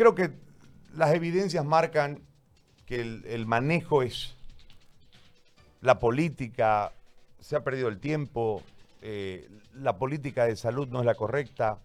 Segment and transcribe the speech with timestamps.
[0.00, 0.30] creo que
[0.94, 2.22] las evidencias marcan
[2.86, 4.34] que el, manejo es
[5.82, 6.94] la política,
[7.38, 8.62] se ha perdido el tiempo,
[9.02, 11.80] eh, la política de salud no es la correcta.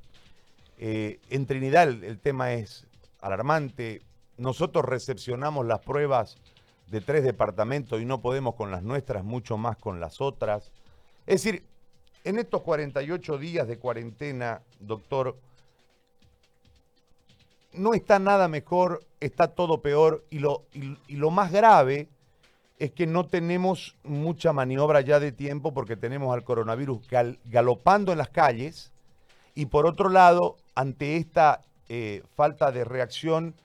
[0.77, 2.87] Eh, en Trinidad el, tema es
[3.19, 4.01] alarmante.
[4.37, 6.37] Nosotros recepcionamos las pruebas
[6.87, 10.71] de tres departamentos y no podemos con las nuestras, mucho más con las otras.
[11.27, 11.65] Es decir,
[12.23, 15.37] en estos 48 días de cuarentena, doctor,
[17.77, 22.09] no está nada mejor, está todo peor y lo, y, lo más grave
[22.77, 27.07] es que no tenemos mucha maniobra ya de tiempo porque tenemos al coronavirus
[27.45, 28.91] galopando en las calles.
[29.53, 33.55] Y por otro lado, ante esta eh, falta de reacción,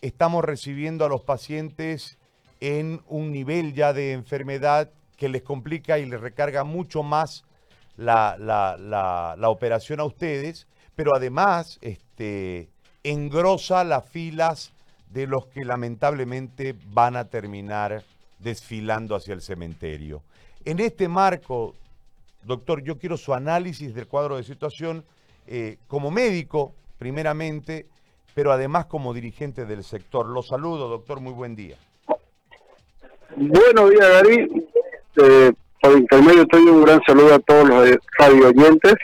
[0.00, 2.18] estamos recibiendo a los pacientes
[2.60, 7.44] en un nivel ya de enfermedad que les complica y les recarga mucho más
[7.96, 12.71] la, la operación a ustedes, pero además este,
[13.04, 14.72] engrosa las filas
[15.10, 18.02] de los que lamentablemente van a terminar
[18.38, 20.22] desfilando hacia el cementerio.
[20.64, 21.74] En este marco,
[22.44, 25.04] doctor, yo quiero su análisis del cuadro de situación
[25.46, 27.86] eh, como médico, primeramente,
[28.34, 30.26] pero además como dirigente del sector.
[30.26, 31.76] Lo saludo, doctor, muy buen día.
[33.36, 34.68] Buenos días, Gary.
[35.16, 38.94] Eh, por intermedio, estoy un gran saludo a todos los radio oyentes.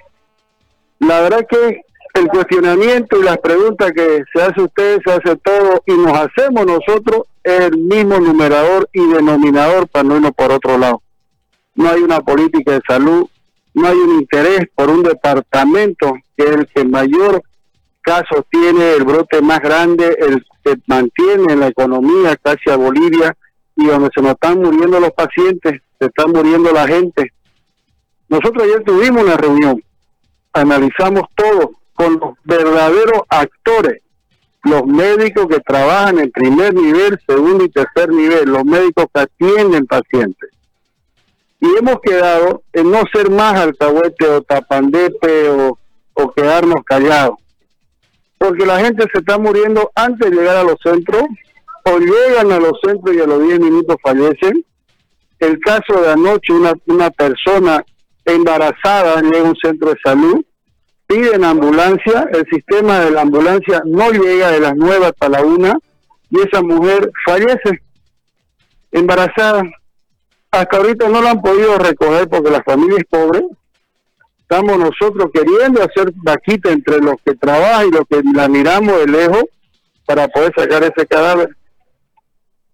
[1.00, 1.82] La verdad que
[2.18, 6.66] el cuestionamiento y las preguntas que se hace usted, se hace todo y nos hacemos
[6.66, 11.02] nosotros el mismo numerador y denominador para no irnos por otro lado.
[11.74, 13.28] No hay una política de salud,
[13.74, 17.42] no hay un interés por un departamento que es el que mayor
[18.02, 23.36] caso tiene, el brote más grande, el que mantiene la economía casi a Bolivia
[23.76, 27.32] y donde se nos están muriendo los pacientes, se están muriendo la gente.
[28.28, 29.82] Nosotros ayer tuvimos una reunión,
[30.52, 34.02] analizamos todo, con los verdaderos actores,
[34.62, 39.84] los médicos que trabajan en primer nivel, segundo y tercer nivel, los médicos que atienden
[39.84, 40.50] pacientes.
[41.60, 45.76] Y hemos quedado en no ser más alcahuete o tapandepe o,
[46.14, 47.36] o quedarnos callados.
[48.38, 51.24] Porque la gente se está muriendo antes de llegar a los centros,
[51.84, 54.64] o llegan a los centros y a los 10 minutos fallecen.
[55.40, 57.84] El caso de anoche, una, una persona
[58.24, 60.44] embarazada llega a un centro de salud
[61.08, 65.74] piden ambulancia, el sistema de la ambulancia no llega de las nuevas hasta la una
[66.30, 67.82] y esa mujer fallece
[68.92, 69.62] embarazada.
[70.50, 73.42] Hasta ahorita no la han podido recoger porque la familia es pobre.
[74.40, 79.06] Estamos nosotros queriendo hacer vaquita entre los que trabajan y los que la miramos de
[79.06, 79.44] lejos
[80.04, 81.56] para poder sacar ese cadáver.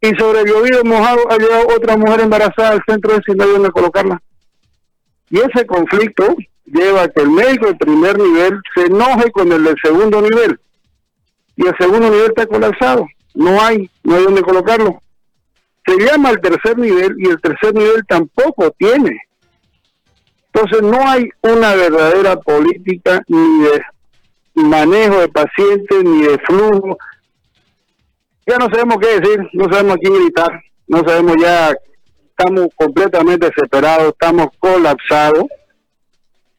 [0.01, 3.71] Y sobre el llovido mojado ha llegado otra mujer embarazada al centro de sin donde
[3.71, 4.21] colocarla.
[5.31, 9.65] Y ese conflicto lleva a que el médico de primer nivel se enoje con el
[9.65, 10.59] del segundo nivel.
[11.57, 13.07] Y el segundo nivel está colapsado.
[13.35, 15.01] No hay, no hay donde colocarlo.
[15.87, 19.21] Se llama el tercer nivel y el tercer nivel tampoco tiene.
[20.53, 23.83] Entonces no hay una verdadera política ni de
[24.55, 26.97] manejo de pacientes ni de flujo.
[28.47, 31.75] Ya no sabemos qué decir, no sabemos a quién gritar, no sabemos ya,
[32.37, 35.45] estamos completamente desesperados, estamos colapsados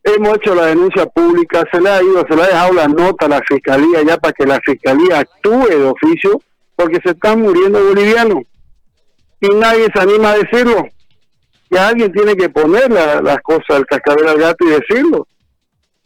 [0.08, 3.26] Hemos hecho la denuncia pública, se le ha ido, se le ha dejado la nota
[3.26, 6.40] a la fiscalía ya para que la fiscalía actúe de oficio,
[6.76, 8.44] porque se están muriendo bolivianos.
[9.42, 10.86] Y nadie se anima a decirlo.
[11.72, 15.28] Ya alguien tiene que poner las cosas al cascabel al gato y decirlo.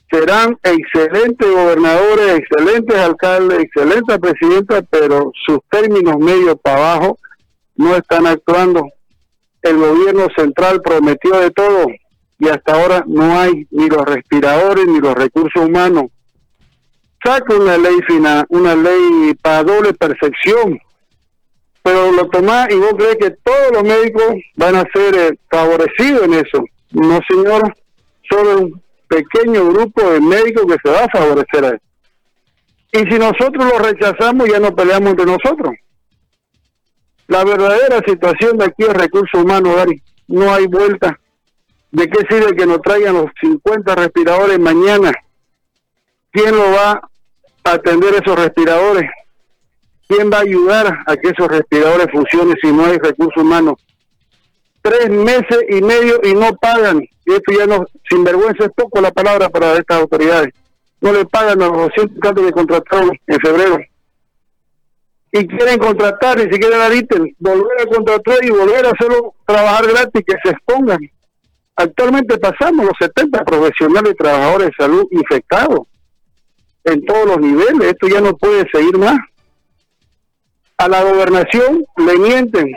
[0.10, 7.18] Serán excelentes gobernadores, excelentes alcaldes, excelentes presidentas, pero sus términos medios para abajo
[7.76, 8.88] no están actuando.
[9.62, 11.86] El gobierno central prometió de todo,
[12.40, 16.06] y hasta ahora no hay ni los respiradores ni los recursos humanos.
[17.24, 20.80] Saca una ley final, una ley para doble percepción,
[21.84, 26.24] pero lo tomás y vos crees que todos los médicos van a ser eh, favorecidos
[26.24, 26.64] en eso.
[26.92, 27.76] No, señor,
[28.30, 31.84] solo un pequeño grupo de médicos que se va a favorecer a eso.
[32.92, 35.74] Y si nosotros lo rechazamos, ya no peleamos entre nosotros.
[37.28, 40.02] La verdadera situación de aquí es recursos humanos, Gary.
[40.28, 41.20] No hay vuelta.
[41.92, 45.12] ¿De qué sirve que nos traigan los 50 respiradores mañana?
[46.32, 47.02] ¿Quién lo va
[47.64, 49.10] a atender esos respiradores?
[50.08, 53.76] ¿Quién va a ayudar a que esos respiradores funcionen si no hay recursos humanos?
[54.82, 57.02] Tres meses y medio y no pagan.
[57.26, 60.54] Y esto ya no, sinvergüenza es poco la palabra para estas autoridades.
[61.02, 63.78] No le pagan a los 200 tantos que contrataron en febrero.
[65.32, 69.88] Y quieren contratar, ni siquiera la dicen, volver a contratar y volver a hacerlo trabajar
[69.88, 71.00] gratis, que se expongan
[71.80, 75.88] Actualmente pasamos los 70 profesionales y trabajadores de salud infectados
[76.84, 77.94] en todos los niveles.
[77.94, 79.18] Esto ya no puede seguir más.
[80.78, 82.70] a la gobernación le mienten.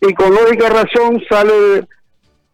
[0.00, 1.86] Y con lógica razón sale,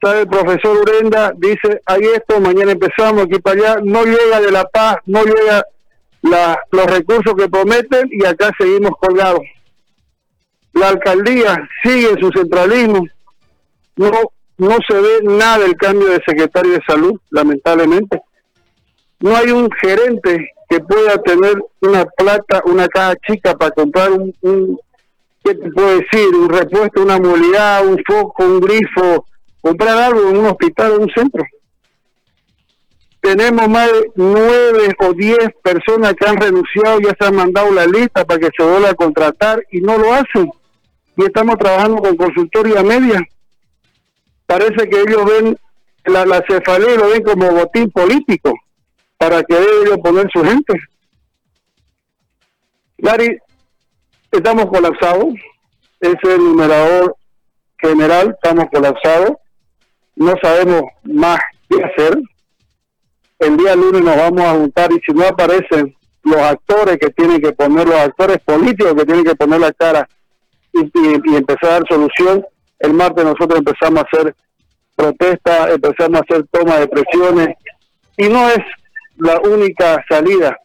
[0.02, 4.50] sale el profesor Urenda, dice, hay esto, mañana empezamos aquí para allá, no llega de
[4.50, 5.64] la paz, no llega
[6.22, 9.42] la, los recursos que prometen y acá seguimos colgados.
[10.72, 13.06] La alcaldía sigue su centralismo,
[13.94, 14.10] no,
[14.60, 18.22] no se ve nada del cambio de secretario de salud, lamentablemente.
[19.20, 24.32] No hay un gerente que pueda tener una plata, una caja chica para comprar un,
[24.42, 24.78] un
[25.42, 26.34] ¿qué te puedo decir?
[26.34, 29.26] Un repuesto, una movilidad, un foco, un grifo,
[29.60, 31.44] comprar algo en un hospital, en un centro
[33.20, 37.86] tenemos más de nueve o diez personas que han renunciado, ya se han mandado la
[37.86, 40.50] lista para que se vuelva a contratar y no lo hacen.
[41.16, 43.20] Y estamos trabajando con consultoría media.
[44.50, 45.56] Parece que ellos ven
[46.06, 48.52] la, la cefalea lo ven como botín político
[49.16, 50.74] para que ellos poner su gente.
[52.98, 53.38] Gary,
[54.32, 55.34] estamos colapsados.
[56.00, 57.14] Es el numerador
[57.78, 59.32] general, estamos colapsados.
[60.16, 61.38] No sabemos más
[61.68, 62.18] qué hacer
[63.38, 65.94] el día lunes nos vamos a juntar y si no aparecen
[66.24, 70.08] los actores que tienen que poner, los actores políticos que tienen que poner la cara
[70.72, 70.80] y,
[71.36, 72.44] empezar a dar solución,
[72.80, 74.34] el martes nosotros empezamos a hacer
[74.96, 77.48] protesta, empezamos a hacer toma de presiones
[78.16, 78.58] y no es
[79.16, 80.58] la única salida.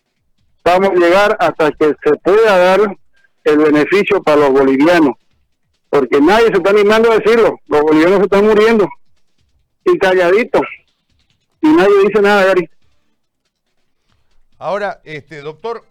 [0.63, 2.97] Vamos a llegar hasta que se pueda dar
[3.44, 5.15] el beneficio para los bolivianos,
[5.89, 8.88] porque nadie se está animando a decirlo, los bolivianos se están muriendo
[9.85, 10.63] y calladitos
[11.61, 12.69] y nadie dice nada, Gary.
[14.57, 15.85] Ahora, este, doctor,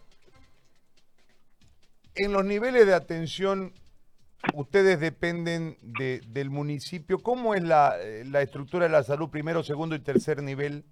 [2.15, 3.73] en los niveles de atención,
[4.53, 7.19] ustedes dependen de, del municipio.
[7.19, 7.95] ¿Cómo es la,
[8.27, 10.85] la, estructura de la salud, primero, segundo y tercer nivel?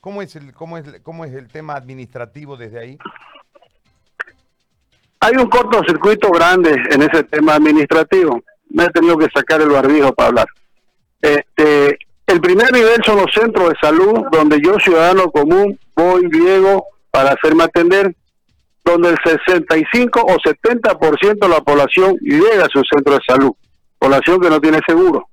[0.00, 2.98] ¿Cómo es el, cómo es, cómo es el tema administrativo desde ahí?
[5.20, 8.42] Hay un cortocircuito grande en ese tema administrativo.
[8.70, 10.46] Me he tenido que sacar el barbijo para hablar.
[11.20, 16.86] Este, el primer nivel son los centros de salud, donde yo, ciudadano común, voy, llego
[17.10, 18.14] para hacerme atender,
[18.92, 23.52] donde el 65 o 70% de la población llega a su centro de salud,
[23.98, 25.28] población que no tiene seguro.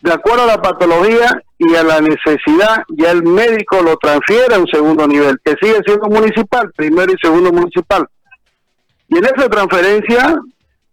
[0.00, 4.58] De acuerdo a la patología y a la necesidad, ya el médico lo transfiere a
[4.58, 8.06] un segundo nivel, que sigue siendo municipal, primero y segundo municipal.
[9.08, 10.36] Y en esa transferencia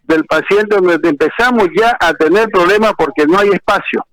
[0.04, 4.06] del paciente empezamos ya a tener problemas porque no hay espacio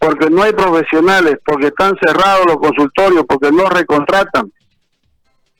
[0.00, 4.50] porque no hay profesionales, porque están cerrados los consultorios, porque no recontratan.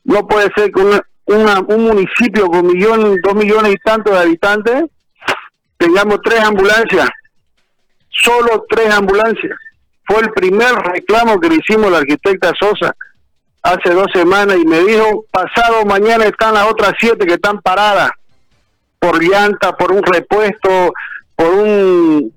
[0.02, 0.80] No puede ser que
[1.36, 4.84] un municipio con millón, dos millones y tantos de habitantes
[5.76, 7.08] tengamos tres ambulancias,
[8.08, 9.56] solo tres ambulancias.
[10.04, 12.94] Fue el primer reclamo que le hicimos la arquitecta Sosa
[13.62, 18.10] hace dos semanas y me dijo, pasado mañana están las otras siete que están paradas
[18.98, 20.92] por llanta, por un repuesto,
[21.36, 22.32] por un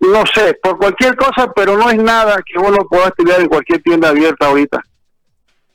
[0.00, 3.82] no sé, por cualquier cosa, pero no es nada que uno pueda estudiar en cualquier
[3.82, 4.80] tienda abierta ahorita.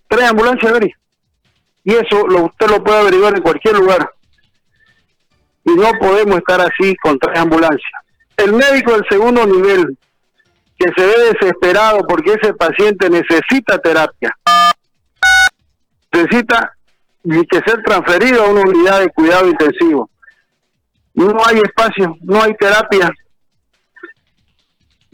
[0.08, 0.94] Tres ambulancias, Gary.
[1.84, 4.10] Y eso lo, usted lo puede averiguar en cualquier lugar.
[5.66, 7.92] Y no podemos estar así con tres ambulancias.
[8.38, 9.98] El médico del segundo nivel,
[10.78, 14.36] que se ve desesperado porque ese paciente necesita terapia,
[16.12, 16.76] necesita
[17.24, 20.10] que ser transferido a una unidad de cuidado intensivo.
[21.14, 23.14] No hay espacio, no hay terapia,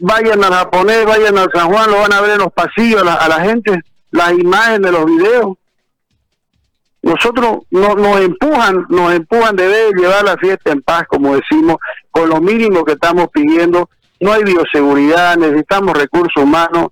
[0.00, 3.28] vayan a japonés, vayan a San Juan, lo van a ver en los pasillos a
[3.28, 3.80] la, gente,
[4.10, 5.56] las imágenes de los videos.
[7.02, 11.76] Nosotros no, nos empujan, nos empujan de llevar la fiesta en paz, como decimos,
[12.10, 13.88] con lo mínimo que estamos pidiendo.
[14.20, 16.88] No hay bioseguridad, necesitamos recursos humanos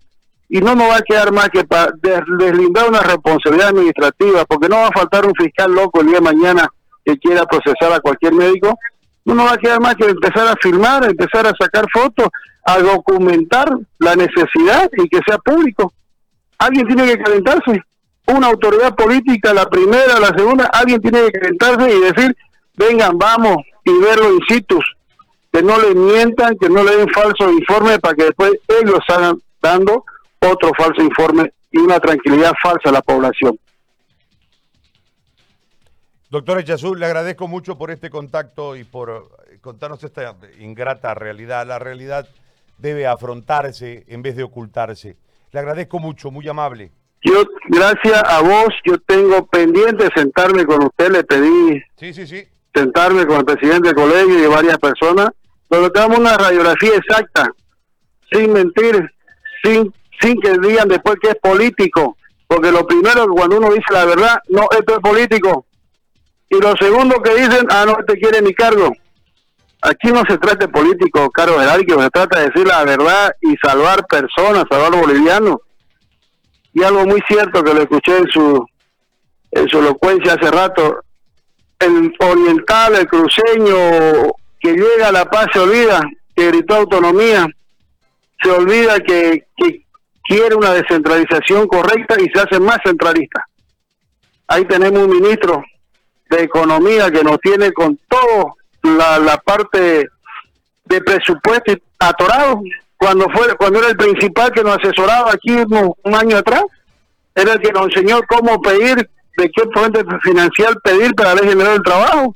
[0.49, 4.77] y no nos va a quedar más que para deslindar una responsabilidad administrativa, porque no
[4.77, 6.69] va a faltar un fiscal loco el día de mañana
[7.05, 8.79] que quiera procesar a cualquier médico.
[9.27, 12.29] No nos va a quedar más que empezar a filmar, empezar a sacar fotos
[12.65, 15.93] a documentar la necesidad y que sea público.
[16.59, 17.83] Alguien tiene que calentarse.
[18.29, 22.37] Una autoridad política, la primera, la segunda, alguien tiene que calentarse y decir,
[22.75, 24.79] vengan, vamos y verlo in situ.
[25.51, 29.41] Que no le mientan, que no le den falso informe para que después ellos salgan
[29.63, 30.05] dando
[30.41, 33.59] otro falso informe y una tranquilidad falsa a la población.
[36.31, 39.31] Doctor Echazú, le agradezco mucho por este contacto y por
[39.63, 41.67] contarnos esta ingrata realidad.
[41.67, 42.29] La realidad
[42.77, 45.17] debe afrontarse en vez de ocultarse.
[45.53, 46.93] Le agradezco mucho, muy amable.
[47.23, 52.45] Yo, gracias a vos, yo tengo pendiente sentarme con usted, le pedí sí, sí, sí.
[52.75, 55.29] sentarme con el presidente del colegio y varias personas,
[55.71, 57.51] donde tenemos una radiografía exacta,
[58.33, 59.11] sin mentir,
[59.63, 64.05] sin, sin que digan después que es político, porque lo primero cuando uno dice la
[64.05, 65.67] verdad, no, esto es político,
[66.51, 68.91] Y lo segundo que dicen, ah, no te quiere mi cargo.
[69.83, 73.55] Aquí no se trata de político, cargo jerárquico, se trata de decir la verdad y
[73.63, 75.59] salvar personas, salvar bolivianos.
[76.79, 78.65] Y algo muy cierto que lo escuché en su,
[79.51, 81.01] en su elocuencia hace rato,
[81.81, 86.01] el oriental, el cruceño que llega a La Paz se olvida
[86.37, 87.49] que gritó autonomía,
[88.41, 89.45] se olvida que,
[90.23, 93.43] quiere una descentralización correcta y se hace más centralista.
[94.47, 95.65] Ahí tenemos un ministro
[96.29, 100.07] de Economía que nos tiene con todo la, la parte
[100.85, 102.61] de presupuesto atorado.
[102.99, 106.65] Cuando fue cuando era el principal que nos asesoraba aquí un, año atrás,
[107.35, 108.97] era el que nos enseñó cómo pedir,
[109.37, 112.35] de qué fuente financiar pedir para ley general del trabajo.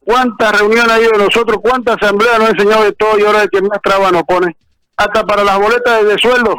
[0.00, 1.58] ¿Cuántas reuniones ha ido de nosotros?
[1.62, 4.56] ¿Cuántas asambleas nos ha enseñado de todo y ahora el que más traba nos pone?
[4.96, 6.56] Hasta para las boletas de sueldo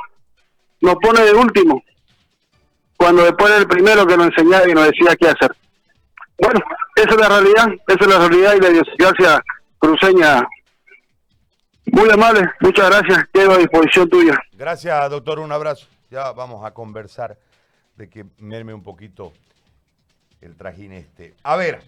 [0.82, 1.82] nos pone de último
[2.98, 5.56] cuando después era el primero que nos enseñaba y nos decía qué hacer.
[6.39, 6.60] Bueno,
[6.96, 9.44] esa es la realidad, esa es la realidad y la idiosincrasia
[9.79, 10.48] cruceña.
[11.91, 14.38] Muy amable, muchas gracias, quedo a disposición tuya.
[14.53, 15.88] Gracias, doctor, un abrazo.
[16.12, 17.38] Ya vamos a conversar
[17.96, 19.34] de que merme un poquito
[20.41, 21.34] el trajín este.
[21.44, 21.82] A ver,